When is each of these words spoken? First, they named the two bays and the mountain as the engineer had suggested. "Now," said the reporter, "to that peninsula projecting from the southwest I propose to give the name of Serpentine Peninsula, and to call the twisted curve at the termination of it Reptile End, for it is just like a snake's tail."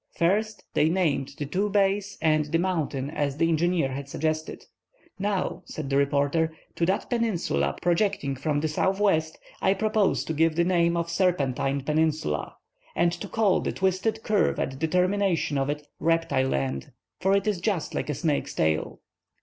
First, 0.15 0.63
they 0.73 0.89
named 0.89 1.35
the 1.37 1.45
two 1.45 1.69
bays 1.69 2.17
and 2.23 2.45
the 2.45 2.57
mountain 2.57 3.11
as 3.11 3.37
the 3.37 3.47
engineer 3.49 3.89
had 3.89 4.09
suggested. 4.09 4.65
"Now," 5.19 5.61
said 5.65 5.91
the 5.91 5.97
reporter, 5.97 6.55
"to 6.77 6.87
that 6.87 7.07
peninsula 7.07 7.75
projecting 7.83 8.35
from 8.35 8.61
the 8.61 8.67
southwest 8.67 9.37
I 9.61 9.75
propose 9.75 10.23
to 10.23 10.33
give 10.33 10.55
the 10.55 10.63
name 10.63 10.97
of 10.97 11.11
Serpentine 11.11 11.81
Peninsula, 11.81 12.55
and 12.95 13.11
to 13.13 13.27
call 13.27 13.61
the 13.61 13.71
twisted 13.71 14.23
curve 14.23 14.59
at 14.59 14.79
the 14.79 14.87
termination 14.87 15.55
of 15.59 15.69
it 15.69 15.85
Reptile 15.99 16.51
End, 16.55 16.91
for 17.19 17.35
it 17.37 17.45
is 17.45 17.61
just 17.61 17.93
like 17.93 18.09
a 18.09 18.15
snake's 18.15 18.55
tail." 18.55 19.01